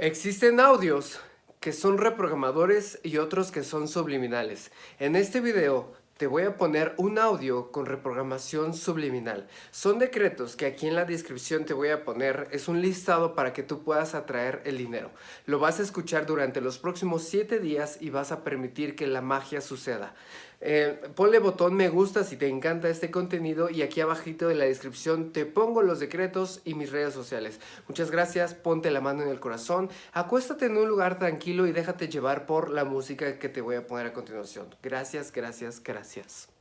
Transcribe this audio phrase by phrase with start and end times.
[0.00, 1.18] Existen audios
[1.58, 4.70] que son reprogramadores y otros que son subliminales.
[5.00, 9.48] En este video te voy a poner un audio con reprogramación subliminal.
[9.72, 12.46] Son decretos que aquí en la descripción te voy a poner.
[12.52, 15.10] Es un listado para que tú puedas atraer el dinero.
[15.46, 19.20] Lo vas a escuchar durante los próximos 7 días y vas a permitir que la
[19.20, 20.14] magia suceda.
[20.60, 24.64] Eh, ponle botón me gusta si te encanta este contenido y aquí abajito en la
[24.64, 27.60] descripción te pongo los decretos y mis redes sociales.
[27.86, 32.08] Muchas gracias, ponte la mano en el corazón, acuéstate en un lugar tranquilo y déjate
[32.08, 34.74] llevar por la música que te voy a poner a continuación.
[34.82, 36.57] Gracias, gracias, gracias.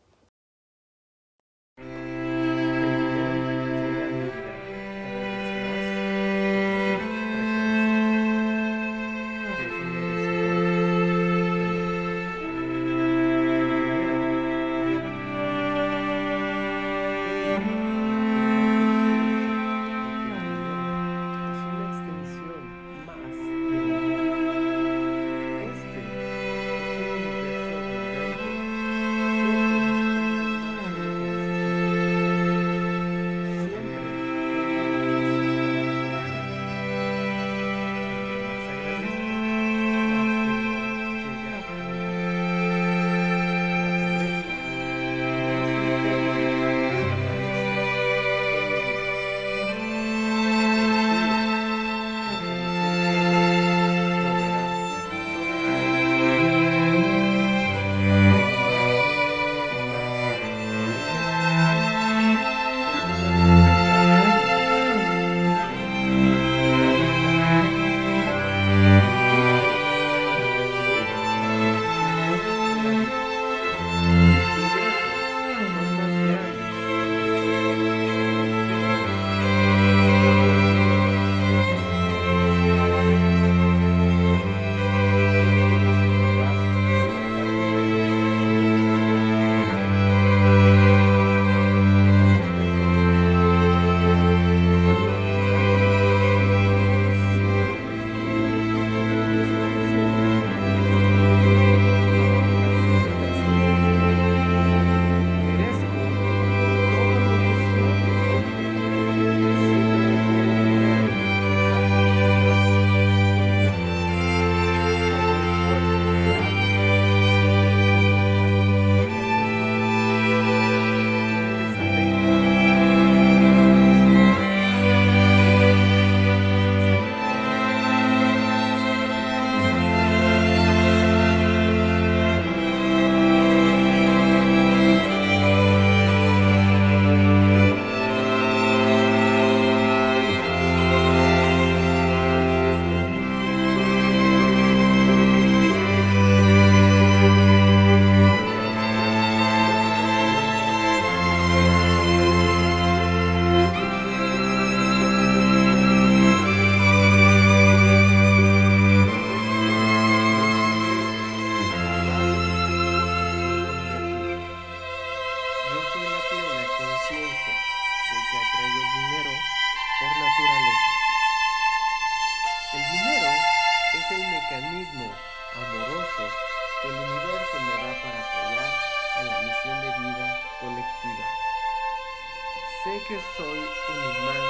[183.08, 183.68] Que soy un imán
[184.02, 184.47] del dinero.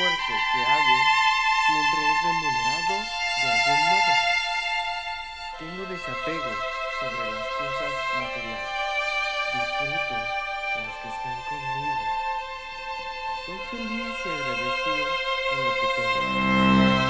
[0.00, 0.96] esfuerzo que hago
[1.66, 2.96] siempre es remunerado
[3.40, 4.12] de algún modo.
[5.58, 6.52] Tengo desapego
[7.00, 8.72] sobre las cosas materiales.
[9.52, 10.16] Disfruto
[10.80, 12.04] las que están conmigo.
[13.44, 15.06] Soy feliz y agradecido
[15.50, 17.00] con lo que tengo.